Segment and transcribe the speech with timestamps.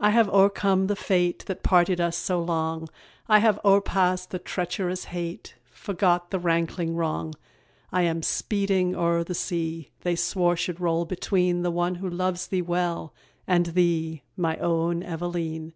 [0.00, 2.88] I have o'ercome the fate That parted us so long;
[3.28, 7.34] I have o'erpast the treacherous hate, Forgot the rankling wrong.
[7.92, 12.46] I am speeding o'er the sea They swore should roll between The one who loves
[12.46, 13.12] thee well,
[13.46, 15.74] and thee, My own Eveleen!